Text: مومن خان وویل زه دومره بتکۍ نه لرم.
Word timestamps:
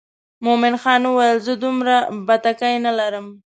مومن 0.45 0.73
خان 0.81 1.01
وویل 1.07 1.37
زه 1.47 1.53
دومره 1.63 1.95
بتکۍ 2.27 2.75
نه 2.85 2.91
لرم. 2.99 3.27